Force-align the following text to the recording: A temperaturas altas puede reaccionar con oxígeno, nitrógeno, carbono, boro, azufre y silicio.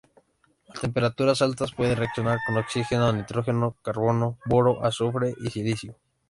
A 0.69 0.79
temperaturas 0.79 1.43
altas 1.47 1.73
puede 1.77 1.93
reaccionar 2.01 2.37
con 2.43 2.57
oxígeno, 2.63 3.05
nitrógeno, 3.13 3.67
carbono, 3.85 4.39
boro, 4.49 4.73
azufre 4.83 5.35
y 5.45 5.51
silicio. 5.51 5.93